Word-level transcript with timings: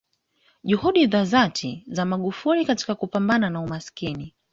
Juhudi 0.63 1.07
za 1.07 1.23
dhati 1.25 1.83
za 1.87 2.05
magufi 2.05 2.65
katika 2.65 2.95
kupambana 2.95 3.49
na 3.49 3.61
umasikini 3.61 4.35